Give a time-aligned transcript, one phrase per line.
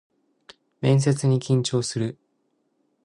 [0.81, 2.17] 面接に緊張する